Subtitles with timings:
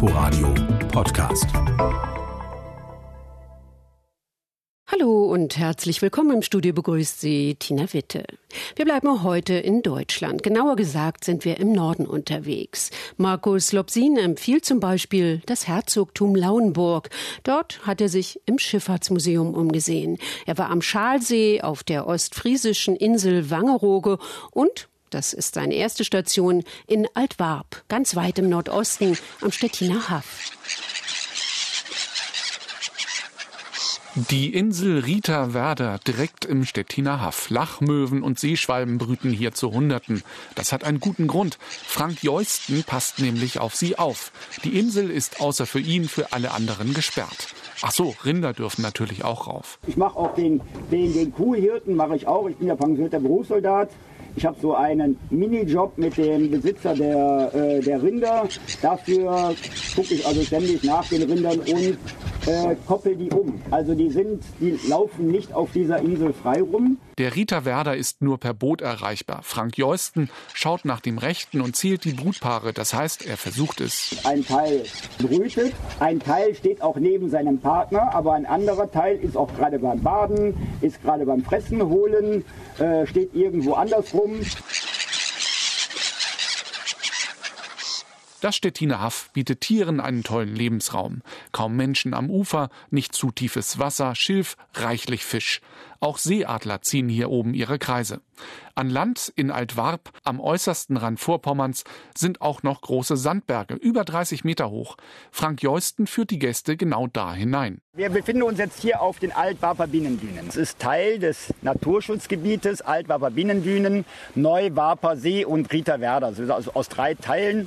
[0.00, 0.54] Inforadio
[0.92, 1.46] Podcast.
[4.86, 8.22] Hallo und herzlich willkommen im Studio begrüßt Sie Tina Witte.
[8.76, 10.44] Wir bleiben heute in Deutschland.
[10.44, 12.92] Genauer gesagt sind wir im Norden unterwegs.
[13.16, 17.10] Markus Lobsin empfiehlt zum Beispiel das Herzogtum Lauenburg.
[17.42, 20.18] Dort hat er sich im Schifffahrtsmuseum umgesehen.
[20.46, 24.18] Er war am Schalsee auf der ostfriesischen Insel Wangerooge
[24.52, 30.52] und das ist seine erste Station in Altwarp, ganz weit im Nordosten am Stettiner Haff.
[34.30, 37.50] Die Insel Rita Werder direkt im Stettiner Haff.
[37.50, 40.24] Lachmöwen und Seeschwalben brüten hier zu Hunderten.
[40.56, 41.56] Das hat einen guten Grund.
[41.60, 44.32] Frank Jeusten passt nämlich auf sie auf.
[44.64, 47.54] Die Insel ist außer für ihn für alle anderen gesperrt.
[47.80, 49.78] Ach so, Rinder dürfen natürlich auch rauf.
[49.86, 52.48] Ich mache auch den, den, den Kuhhirten, mache ich auch.
[52.48, 53.90] Ich bin ja pensionierter Berufssoldat.
[54.38, 58.46] Ich habe so einen Minijob mit dem Besitzer der, äh, der Rinder.
[58.80, 59.52] Dafür
[59.96, 61.98] gucke ich also ständig nach den Rindern und
[62.48, 63.60] äh, koppel die um.
[63.70, 66.98] Also die sind, die laufen nicht auf dieser Insel frei rum.
[67.18, 69.40] Der Rita Werder ist nur per Boot erreichbar.
[69.42, 72.72] Frank Jeusten schaut nach dem Rechten und zählt die Brutpaare.
[72.72, 74.16] Das heißt, er versucht es.
[74.24, 74.84] Ein Teil
[75.18, 79.78] brütet, ein Teil steht auch neben seinem Partner, aber ein anderer Teil ist auch gerade
[79.78, 82.44] beim Baden, ist gerade beim Fressen holen,
[82.78, 84.40] äh, steht irgendwo andersrum.
[88.40, 91.22] Das Stettiner Haff bietet Tieren einen tollen Lebensraum.
[91.50, 95.60] Kaum Menschen am Ufer, nicht zu tiefes Wasser, Schilf, reichlich Fisch.
[95.98, 98.20] Auch Seeadler ziehen hier oben ihre Kreise.
[98.76, 101.82] An Land in Altwarp, am äußersten Rand Vorpommerns,
[102.16, 104.96] sind auch noch große Sandberge, über 30 Meter hoch.
[105.32, 107.80] Frank Jeusten führt die Gäste genau da hinein.
[107.94, 110.46] Wir befinden uns jetzt hier auf den Altwarper Bienendünen.
[110.48, 114.04] Es ist Teil des Naturschutzgebietes Altwarper Bienendünen,
[114.36, 116.28] Neuwarper See und Rieterwerder.
[116.28, 117.66] Also aus drei Teilen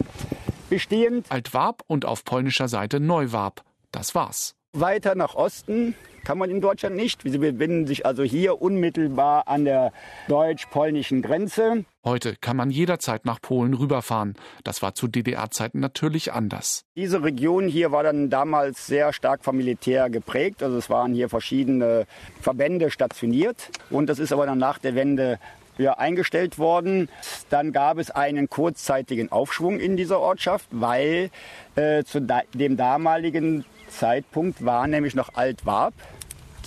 [0.71, 1.27] bestehend.
[1.29, 3.61] Altwarp und auf polnischer Seite Neuwarp.
[3.91, 4.55] Das war's.
[4.73, 7.21] Weiter nach Osten kann man in Deutschland nicht.
[7.23, 9.91] Sie befinden sich also hier unmittelbar an der
[10.29, 11.83] deutsch-polnischen Grenze.
[12.05, 14.35] Heute kann man jederzeit nach Polen rüberfahren.
[14.63, 16.85] Das war zu DDR-Zeiten natürlich anders.
[16.95, 20.63] Diese Region hier war dann damals sehr stark vom Militär geprägt.
[20.63, 22.05] Also es waren hier verschiedene
[22.39, 23.69] Verbände stationiert.
[23.89, 25.37] Und das ist aber dann nach der Wende
[25.77, 27.09] ja, eingestellt worden.
[27.49, 31.29] Dann gab es einen kurzzeitigen Aufschwung in dieser Ortschaft, weil
[31.75, 35.93] äh, zu da dem damaligen Zeitpunkt war nämlich noch Altwarp,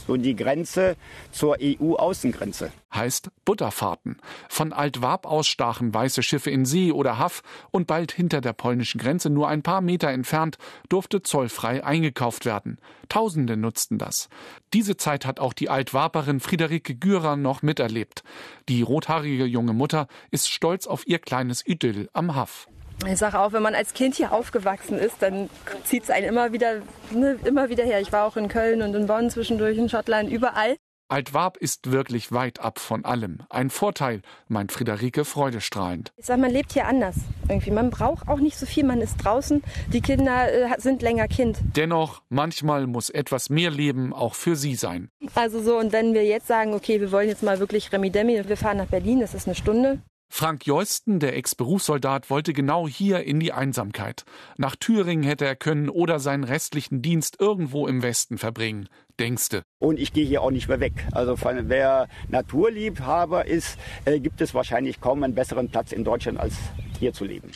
[0.07, 0.97] so die Grenze
[1.33, 2.73] zur EU-Außengrenze.
[2.95, 4.19] Heißt Butterfahrten.
[4.49, 9.01] Von Altwarp aus stachen weiße Schiffe in See oder Haff und bald hinter der polnischen
[9.01, 12.79] Grenze, nur ein paar Meter entfernt, durfte zollfrei eingekauft werden.
[13.09, 14.29] Tausende nutzten das.
[14.73, 18.23] Diese Zeit hat auch die Altwarperin Friederike Gürer noch miterlebt.
[18.69, 22.69] Die rothaarige junge Mutter ist stolz auf ihr kleines Idyll am Haff.
[23.07, 25.51] Ich sage auch, wenn man als Kind hier aufgewachsen ist, dann
[25.85, 28.01] zieht es einen immer wieder, ne, immer wieder her.
[28.01, 30.77] Ich war auch in Köln und in Bonn zwischendurch, in Schottland, überall.
[31.09, 33.43] Altwarp ist wirklich weit ab von allem.
[33.51, 36.13] Ein Vorteil, meint Friederike freudestrahlend.
[36.17, 37.17] Ich sage, man lebt hier anders.
[37.47, 37.71] Irgendwie.
[37.73, 39.63] Man braucht auch nicht so viel, man ist draußen.
[39.93, 41.59] Die Kinder äh, sind länger Kind.
[41.77, 45.11] Dennoch, manchmal muss etwas mehr Leben auch für sie sein.
[45.35, 48.49] Also so, und wenn wir jetzt sagen, okay, wir wollen jetzt mal wirklich Remi Demi,
[48.49, 50.01] wir fahren nach Berlin, das ist eine Stunde.
[50.37, 54.25] Frank Jeusten, der Ex-Berufssoldat, wollte genau hier in die Einsamkeit.
[54.57, 58.89] Nach Thüringen hätte er können oder seinen restlichen Dienst irgendwo im Westen verbringen.
[59.21, 59.63] Denkste.
[59.79, 61.07] Und ich gehe hier auch nicht mehr weg.
[61.13, 66.57] Also wer Naturliebhaber ist, äh, gibt es wahrscheinlich kaum einen besseren Platz in Deutschland als
[66.99, 67.53] hier zu leben.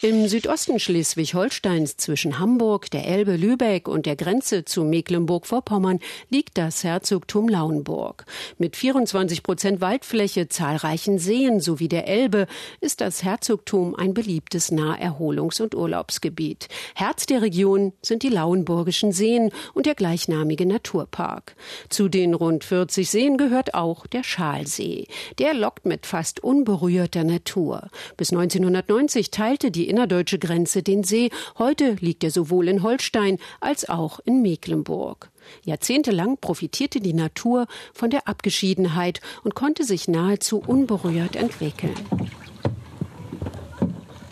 [0.00, 5.98] Im Südosten Schleswig-Holsteins zwischen Hamburg, der Elbe, Lübeck und der Grenze zu Mecklenburg-Vorpommern
[6.30, 8.24] liegt das Herzogtum Lauenburg.
[8.58, 12.46] Mit 24 Prozent Waldfläche, zahlreichen Seen sowie der Elbe
[12.80, 16.68] ist das Herzogtum ein beliebtes Naherholungs- und Urlaubsgebiet.
[16.94, 21.56] Herz der Region sind die Lauenburgischen Seen und der gleichnamige Naturpark.
[21.88, 25.08] Zu den rund 40 Seen gehört auch der Schalsee.
[25.40, 27.88] Der lockt mit fast unberührter Natur.
[28.16, 31.30] Bis 1990 teilte die innerdeutsche Grenze den See.
[31.58, 35.30] Heute liegt er sowohl in Holstein als auch in Mecklenburg.
[35.64, 41.94] Jahrzehntelang profitierte die Natur von der Abgeschiedenheit und konnte sich nahezu unberührt entwickeln.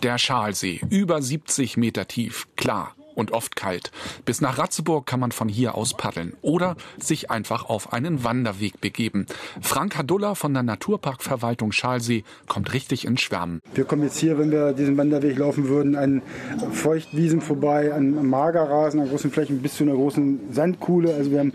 [0.03, 3.91] Der Schalsee, über 70 Meter tief, klar, und oft kalt.
[4.25, 8.81] Bis nach Ratzeburg kann man von hier aus paddeln oder sich einfach auf einen Wanderweg
[8.81, 9.27] begeben.
[9.61, 13.61] Frank Hadulla von der Naturparkverwaltung Schalsee kommt richtig ins Schwärmen.
[13.75, 16.23] Wir kommen jetzt hier, wenn wir diesen Wanderweg laufen würden, an
[16.73, 21.15] Feuchtwiesen vorbei, an Magerrasen, an großen Flächen bis zu einer großen Sandkuhle.
[21.15, 21.53] Also wir haben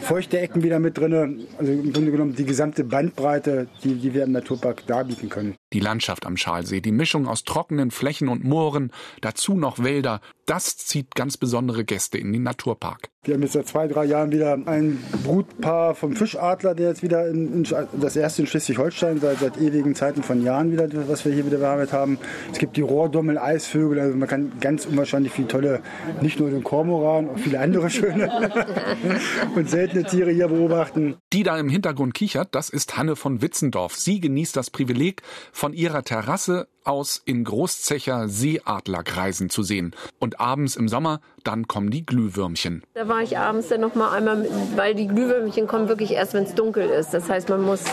[0.00, 1.46] feuchte Ecken wieder mit drin.
[1.58, 5.54] Also im Grunde genommen die gesamte Bandbreite, die, die wir im Naturpark darbieten können.
[5.72, 10.78] Die Landschaft am Schalsee, die Mischung aus trockenen Flächen und Mooren, dazu noch Wälder, das
[10.78, 13.10] zieht ganz besondere Gäste in den Naturpark.
[13.24, 17.28] Wir haben jetzt seit zwei, drei Jahren wieder ein Brutpaar vom Fischadler, der jetzt wieder
[17.28, 21.32] in, in, das erste in Schleswig-Holstein seit, seit ewigen Zeiten von Jahren wieder, was wir
[21.34, 22.18] hier wieder bearbeitet haben.
[22.50, 25.82] Es gibt die Rohrdommel, Eisvögel, also man kann ganz unwahrscheinlich viele tolle,
[26.22, 28.30] nicht nur den Kormoran, auch viele andere schöne
[29.54, 31.16] und seltene Tiere hier beobachten.
[31.34, 33.94] Die da im Hintergrund kichert, das ist Hanne von Witzendorf.
[33.94, 35.20] Sie genießt das Privileg,
[35.58, 39.94] von ihrer Terrasse aus in Großzecher Seeadlerkreisen zu sehen.
[40.18, 42.82] Und abends im Sommer, dann kommen die Glühwürmchen.
[42.94, 46.44] Da war ich abends dann noch mal einmal, weil die Glühwürmchen kommen wirklich erst, wenn
[46.44, 47.14] es dunkel ist.
[47.14, 47.84] Das heißt, man muss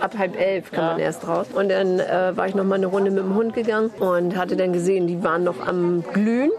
[0.00, 1.46] ab halb elf kann man erst raus.
[1.52, 4.56] Und dann äh, war ich noch mal eine Runde mit dem Hund gegangen und hatte
[4.56, 6.50] dann gesehen, die waren noch am Glühen.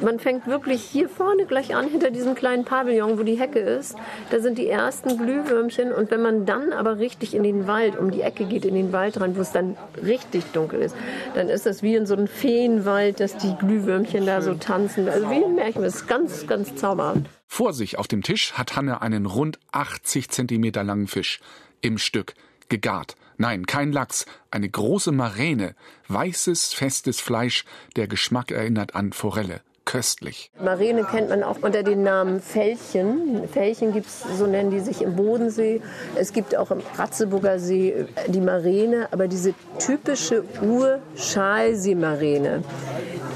[0.00, 3.96] man fängt wirklich hier vorne gleich an, hinter diesem kleinen Pavillon, wo die Hecke ist.
[4.30, 5.92] Da sind die ersten Glühwürmchen.
[5.92, 8.92] Und wenn man dann aber richtig in den Wald, um die Ecke geht, in den
[8.92, 10.96] Wald rein, wo es dann richtig dunkel ist,
[11.34, 15.08] dann ist das wie in so einem Feenwald, dass die Glühwürmchen da so tanzen.
[15.08, 17.22] Also wie ein Märchen, das ist ganz, ganz zauberhaft.
[17.46, 21.40] Vor sich auf dem Tisch hat Hanne einen rund 80 Zentimeter langen Fisch.
[21.80, 22.34] Im Stück.
[22.68, 23.16] Gegart.
[23.38, 24.26] Nein, kein Lachs.
[24.50, 25.74] Eine große Maräne.
[26.08, 27.64] Weißes, festes Fleisch.
[27.96, 30.52] Der Geschmack erinnert an Forelle köstlich.
[30.62, 33.48] Marine kennt man auch unter dem Namen Fellchen.
[33.50, 35.80] Fellchen gibt es, so nennen die sich im Bodensee.
[36.14, 42.62] Es gibt auch im Ratzeburger See die Marine, aber diese typische Ur-Schalsee-Marine,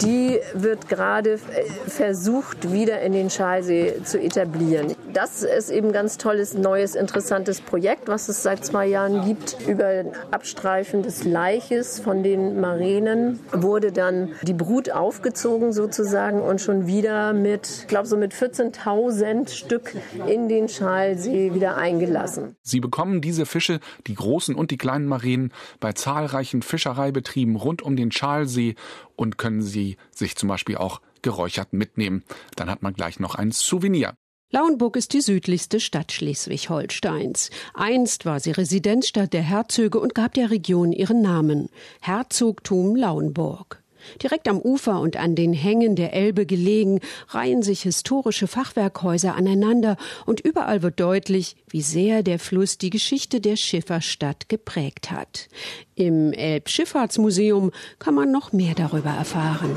[0.03, 1.39] die wird gerade
[1.87, 4.95] versucht, wieder in den Schalsee zu etablieren.
[5.13, 9.57] Das ist eben ein ganz tolles, neues, interessantes Projekt, was es seit zwei Jahren gibt.
[9.67, 16.87] Über Abstreifen des Leiches von den Marinen wurde dann die Brut aufgezogen sozusagen und schon
[16.87, 19.95] wieder mit, ich glaube so mit 14.000 Stück
[20.27, 22.57] in den Schalsee wieder eingelassen.
[22.63, 27.97] Sie bekommen diese Fische, die großen und die kleinen Marinen, bei zahlreichen Fischereibetrieben rund um
[27.97, 28.75] den Schalsee
[29.23, 32.25] und können sie sich zum Beispiel auch geräuchert mitnehmen.
[32.57, 34.15] Dann hat man gleich noch ein Souvenir.
[34.51, 37.49] Lauenburg ist die südlichste Stadt Schleswig-Holsteins.
[37.73, 41.71] Einst war sie Residenzstadt der Herzöge und gab der Region ihren Namen
[42.03, 43.82] Herzogtum Lauenburg.
[44.23, 49.97] Direkt am Ufer und an den Hängen der Elbe gelegen, reihen sich historische Fachwerkhäuser aneinander
[50.27, 55.49] und überall wird deutlich, wie sehr der Fluss die Geschichte der Schifferstadt geprägt hat.
[55.95, 59.71] Im Elbschifffahrtsmuseum kann man noch mehr darüber erfahren.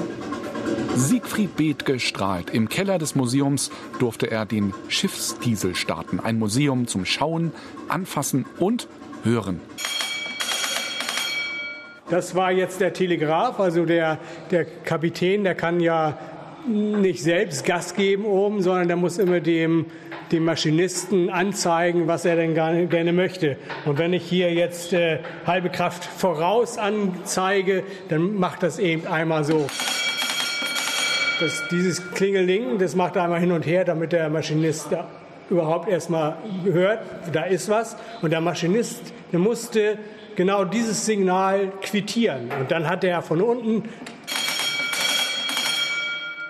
[0.96, 2.50] Siegfried Bethke strahlt.
[2.50, 3.70] Im Keller des Museums
[4.00, 6.20] durfte er den Schiffsdiesel starten.
[6.20, 7.52] Ein Museum zum Schauen,
[7.90, 8.88] Anfassen und
[9.24, 9.60] Hören.
[12.10, 14.20] Das war jetzt der Telegraph, also der,
[14.52, 16.16] der Kapitän, der kann ja
[16.68, 19.88] nicht selbst Gas geben oben, sondern der muss immer dem,
[20.32, 23.58] dem Maschinisten anzeigen, was er denn gerne, möchte.
[23.86, 29.44] Und wenn ich hier jetzt äh, halbe Kraft voraus anzeige, dann macht das eben einmal
[29.44, 29.66] so.
[31.40, 34.90] Das, dieses Klingeling, das macht einmal hin und her, damit der Maschinist
[35.50, 37.00] überhaupt erstmal hört,
[37.34, 37.98] da ist was.
[38.22, 39.98] Und der Maschinist, der musste
[40.36, 42.50] genau dieses Signal quittieren.
[42.60, 43.84] Und dann hat er von unten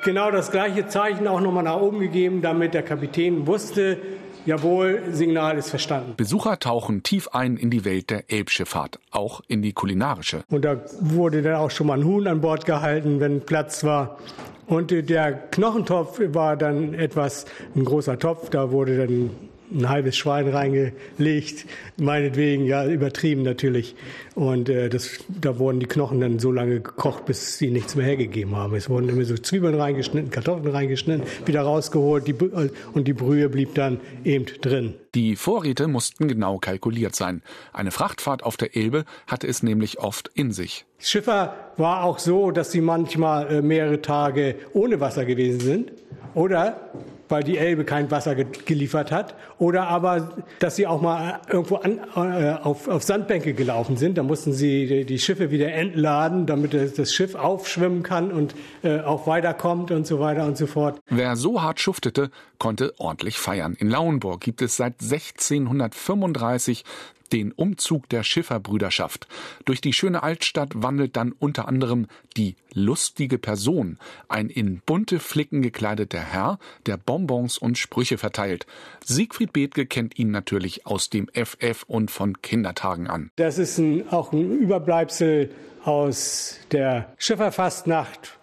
[0.03, 3.97] genau das gleiche Zeichen auch nochmal nach oben gegeben, damit der Kapitän wusste,
[4.45, 6.13] Jawohl, Signal ist verstanden.
[6.17, 10.43] Besucher tauchen tief ein in die Welt der Elbschifffahrt, auch in die kulinarische.
[10.51, 14.19] Und da wurde dann auch schon mal ein Huhn an Bord gehalten, wenn Platz war.
[14.67, 17.45] Und der Knochentopf war dann etwas,
[17.75, 19.31] ein großer Topf, da wurde dann
[19.73, 21.65] ein halbes Schwein reingelegt,
[21.97, 23.95] meinetwegen, ja, übertrieben natürlich.
[24.35, 28.05] Und äh, das, da wurden die Knochen dann so lange gekocht, bis sie nichts mehr
[28.05, 28.75] hergegeben haben.
[28.75, 33.75] Es wurden immer so Zwiebeln reingeschnitten, Kartoffeln reingeschnitten, wieder rausgeholt die, und die Brühe blieb
[33.75, 34.95] dann eben drin.
[35.15, 37.41] Die Vorräte mussten genau kalkuliert sein.
[37.71, 40.85] Eine Frachtfahrt auf der Elbe hatte es nämlich oft in sich.
[40.99, 45.91] Schiffer war auch so, dass sie manchmal äh, mehrere Tage ohne Wasser gewesen sind.
[46.33, 46.91] Oder
[47.29, 49.35] weil die Elbe kein Wasser ge geliefert hat.
[49.57, 54.17] Oder aber, dass sie auch mal irgendwo an, äh, auf, auf Sandbänke gelaufen sind.
[54.17, 58.99] Da mussten sie die, die Schiffe wieder entladen, damit das Schiff aufschwimmen kann und äh,
[58.99, 60.99] auch weiterkommt und so weiter und so fort.
[61.09, 62.29] Wer so hart schuftete,
[62.59, 63.75] konnte ordentlich feiern.
[63.77, 66.83] In Lauenburg gibt es seit 1635
[67.31, 69.27] den Umzug der Schifferbrüderschaft.
[69.65, 75.61] Durch die schöne Altstadt wandelt dann unter anderem die lustige Person, ein in bunte Flicken
[75.61, 78.65] gekleideter Herr, der Bonbons und Sprüche verteilt.
[79.03, 83.31] Siegfried Bethke kennt ihn natürlich aus dem FF und von Kindertagen an.
[83.35, 85.51] Das ist ein, auch ein Überbleibsel
[85.83, 88.37] aus der Schifferfastnacht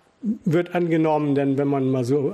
[0.44, 2.32] wird angenommen, denn wenn man mal so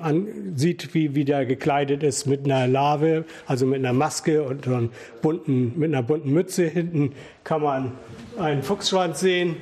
[0.55, 4.91] sieht, wie, wie der gekleidet ist mit einer Larve, also mit einer Maske und einem
[5.23, 7.13] bunten, mit einer bunten Mütze hinten,
[7.45, 7.93] kann man
[8.39, 9.57] einen Fuchsschwanz sehen,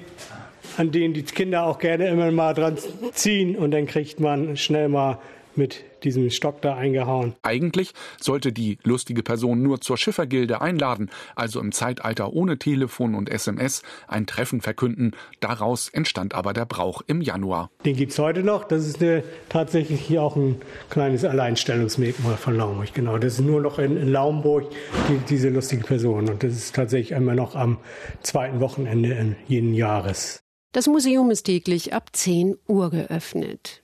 [0.76, 2.76] an den die Kinder auch gerne immer mal dran
[3.12, 5.18] ziehen und dann kriegt man schnell mal
[5.56, 7.34] mit diesem Stock da eingehauen.
[7.42, 13.28] Eigentlich sollte die lustige Person nur zur Schiffergilde einladen, also im Zeitalter ohne Telefon und
[13.28, 15.12] SMS ein Treffen verkünden.
[15.40, 17.70] Daraus entstand aber der Brauch im Januar.
[17.84, 18.64] Den gibt es heute noch.
[18.64, 20.60] Das ist eine, tatsächlich hier auch ein
[20.90, 22.94] kleines Alleinstellungsmerkmal von Laumburg.
[22.94, 24.70] Genau, das ist nur noch in, in Laumburg
[25.08, 26.28] die, diese lustige Person.
[26.28, 27.78] Und das ist tatsächlich immer noch am
[28.22, 30.40] zweiten Wochenende jeden Jahres.
[30.72, 33.82] Das Museum ist täglich ab 10 Uhr geöffnet.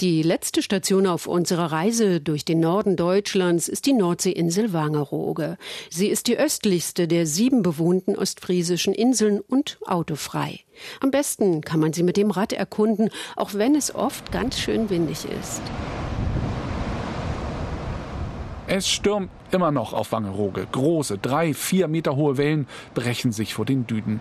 [0.00, 5.58] Die letzte Station auf unserer Reise durch den Norden Deutschlands ist die Nordseeinsel Wangerooge.
[5.90, 10.60] Sie ist die östlichste der sieben bewohnten ostfriesischen Inseln und autofrei.
[11.00, 14.88] Am besten kann man sie mit dem Rad erkunden, auch wenn es oft ganz schön
[14.88, 15.60] windig ist.
[18.72, 20.64] Es stürmt immer noch auf Wangerooge.
[20.70, 24.20] Große, drei, vier Meter hohe Wellen brechen sich vor den Dünen.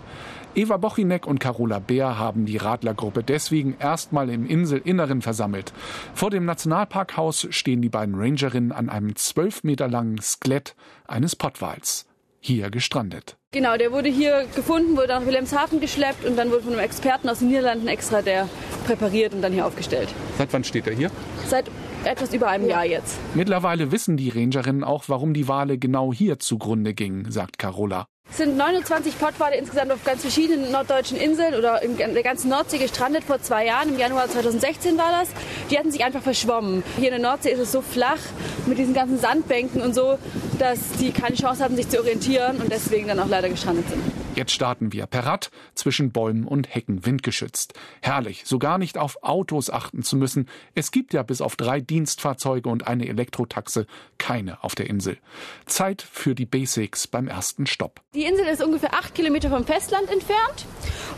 [0.56, 5.72] Eva Bochinek und Carola Bär haben die Radlergruppe deswegen erstmal im Inselinneren versammelt.
[6.16, 10.76] Vor dem Nationalparkhaus stehen die beiden Rangerinnen an einem zwölf Meter langen Skelett
[11.08, 12.08] eines Pottwals.
[12.40, 13.38] Hier gestrandet.
[13.52, 17.30] Genau, der wurde hier gefunden, wurde nach Wilhelmshaven geschleppt und dann wurde von einem Experten
[17.30, 18.50] aus den Niederlanden extra der
[18.88, 20.10] präpariert und dann hier aufgestellt.
[20.40, 21.12] Seit wann steht er hier?
[21.46, 21.70] Seit
[22.04, 23.18] etwas über einem Jahr jetzt.
[23.34, 28.08] Mittlerweile wissen die Rangerinnen auch, warum die Wale genau hier zugrunde gingen, sagt Carola.
[28.32, 32.78] Es sind 29 Pottwale insgesamt auf ganz verschiedenen norddeutschen Inseln oder in der ganzen Nordsee
[32.78, 33.90] gestrandet vor zwei Jahren.
[33.90, 35.30] Im Januar 2016 war das.
[35.72, 36.84] Die hatten sich einfach verschwommen.
[36.98, 38.20] Hier in der Nordsee ist es so flach
[38.68, 40.20] mit diesen ganzen Sandbänken und so,
[40.60, 44.04] dass die keine Chance hatten, sich zu orientieren und deswegen dann auch leider gestrandet sind.
[44.40, 47.74] Jetzt starten wir per Rad zwischen Bäumen und Hecken windgeschützt.
[48.02, 50.48] Herrlich, so gar nicht auf Autos achten zu müssen.
[50.76, 53.86] Es gibt ja bis auf drei Dienstfahrzeuge und eine Elektrotaxe
[54.18, 55.18] keine auf der Insel.
[55.66, 58.00] Zeit für die Basics beim ersten Stopp.
[58.14, 60.66] Die Insel ist ungefähr acht Kilometer vom Festland entfernt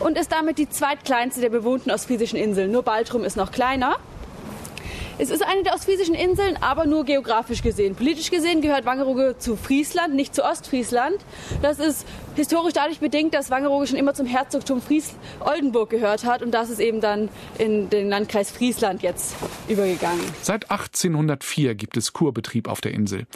[0.00, 2.72] und ist damit die zweitkleinste der bewohnten ostfriesischen Inseln.
[2.72, 4.00] Nur Baltrum ist noch kleiner.
[5.18, 7.94] Es ist eine der ostfriesischen Inseln, aber nur geografisch gesehen.
[7.94, 11.16] Politisch gesehen gehört Wangerooge zu Friesland, nicht zu Ostfriesland.
[11.60, 16.52] Das ist historisch dadurch bedingt, dass Wangerooge schon immer zum Herzogtum Fries-Oldenburg gehört hat und
[16.52, 17.28] das ist eben dann
[17.58, 19.36] in den Landkreis Friesland jetzt
[19.68, 20.24] übergegangen.
[20.40, 23.26] Seit 1804 gibt es Kurbetrieb auf der Insel.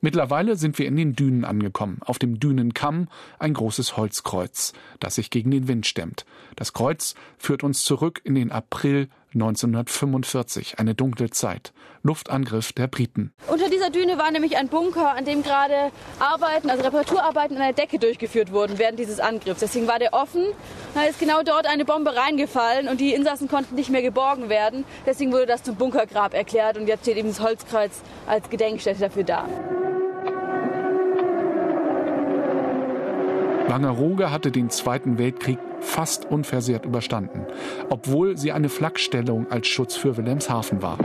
[0.00, 1.98] Mittlerweile sind wir in den Dünen angekommen.
[2.04, 6.24] Auf dem Dünenkamm ein großes Holzkreuz, das sich gegen den Wind stemmt.
[6.54, 11.72] Das Kreuz führt uns zurück in den April 1945, eine dunkle Zeit.
[12.02, 13.32] Luftangriff der Briten.
[13.48, 17.72] Unter dieser Düne war nämlich ein Bunker, an dem gerade Arbeiten, also Reparaturarbeiten an der
[17.72, 19.60] Decke durchgeführt wurden während dieses Angriffs.
[19.60, 20.44] Deswegen war der offen.
[20.94, 24.84] Da ist genau dort eine Bombe reingefallen und die Insassen konnten nicht mehr geborgen werden.
[25.04, 29.24] Deswegen wurde das zum Bunkergrab erklärt und jetzt steht eben das Holzkreuz als Gedenkstätte dafür
[29.24, 29.48] da.
[33.68, 37.46] Wangerooge hatte den Zweiten Weltkrieg fast unversehrt überstanden,
[37.90, 40.98] obwohl sie eine Flakstellung als Schutz für Wilhelmshaven war.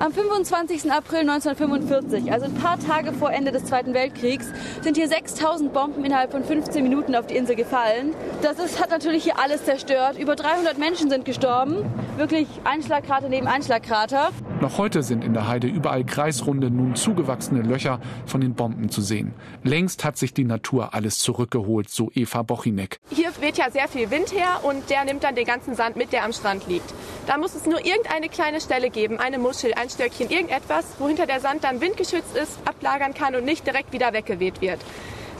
[0.00, 0.90] Am 25.
[0.90, 4.50] April 1945, also ein paar Tage vor Ende des Zweiten Weltkriegs,
[4.80, 8.12] sind hier 6000 Bomben innerhalb von 15 Minuten auf die Insel gefallen.
[8.42, 10.18] Das ist, hat natürlich hier alles zerstört.
[10.18, 11.84] Über 300 Menschen sind gestorben.
[12.16, 14.30] Wirklich Einschlagkrater neben Einschlagkrater.
[14.62, 19.00] Noch heute sind in der Heide überall kreisrunde, nun zugewachsene Löcher von den Bomben zu
[19.00, 19.34] sehen.
[19.64, 23.00] Längst hat sich die Natur alles zurückgeholt, so Eva Bochinek.
[23.10, 26.12] Hier weht ja sehr viel Wind her und der nimmt dann den ganzen Sand mit,
[26.12, 26.94] der am Strand liegt.
[27.26, 31.26] Da muss es nur irgendeine kleine Stelle geben, eine Muschel, ein Stöckchen, irgendetwas, wo hinter
[31.26, 34.78] der Sand dann windgeschützt ist, ablagern kann und nicht direkt wieder weggeweht wird.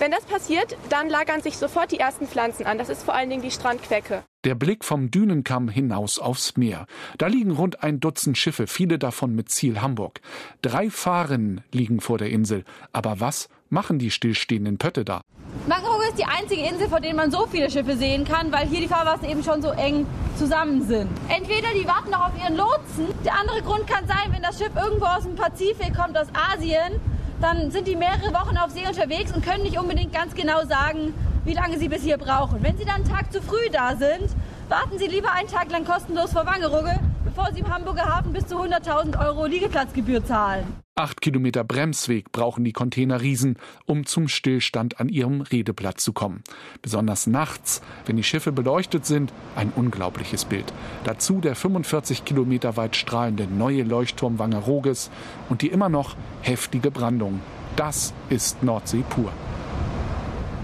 [0.01, 2.77] Wenn das passiert, dann lagern sich sofort die ersten Pflanzen an.
[2.77, 4.25] Das ist vor allen Dingen die Strandquecke.
[4.45, 6.87] Der Blick vom Dünenkamm hinaus aufs Meer.
[7.17, 10.21] Da liegen rund ein Dutzend Schiffe, viele davon mit Ziel Hamburg.
[10.63, 12.65] Drei Fahrerinnen liegen vor der Insel.
[12.93, 15.21] Aber was machen die stillstehenden Pötte da?
[15.69, 18.81] Mangrove ist die einzige Insel, vor der man so viele Schiffe sehen kann, weil hier
[18.81, 20.07] die Fahrwasser eben schon so eng
[20.37, 21.09] zusammen sind.
[21.29, 23.07] Entweder die warten noch auf ihren Lotsen.
[23.25, 27.01] Der andere Grund kann sein, wenn das Schiff irgendwo aus dem Pazifik kommt, aus Asien,
[27.41, 31.15] dann sind die mehrere Wochen auf See unterwegs und können nicht unbedingt ganz genau sagen,
[31.45, 32.63] wie lange sie bis hier brauchen.
[32.63, 34.29] Wenn sie dann einen Tag zu früh da sind,
[34.69, 38.47] warten sie lieber einen Tag lang kostenlos vor Wangerooge, bevor sie im Hamburger Hafen bis
[38.47, 40.65] zu 100.000 Euro Liegeplatzgebühr zahlen.
[40.95, 43.57] Acht Kilometer Bremsweg brauchen die Containerriesen,
[43.87, 46.45] um zum Stillstand an ihrem Redeplatz zu kommen.
[46.83, 50.71] Besonders nachts, wenn die Schiffe beleuchtet sind, ein unglaubliches Bild.
[51.05, 55.11] Dazu der 45 Kilometer weit strahlende neue Leuchtturm Wangerooges
[55.49, 57.41] und die immer noch heftige Brandung.
[57.75, 59.33] Das ist Nordsee pur.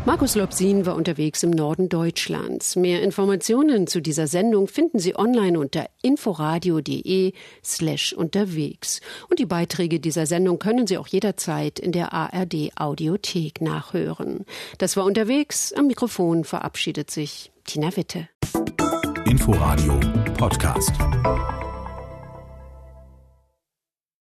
[0.08, 2.76] Markus Lobsin war unterwegs im Norden Deutschlands.
[2.76, 9.02] Mehr Informationen zu dieser Sendung finden Sie online unter inforadio.de slash unterwegs.
[9.28, 14.46] Und die Beiträge dieser Sendung können Sie auch jederzeit in der ARD Audiothek nachhören.
[14.78, 15.74] Das war unterwegs.
[15.74, 18.30] Am Mikrofon verabschiedet sich Tina Witte.
[19.26, 20.00] Inforadio
[20.38, 20.92] Podcast.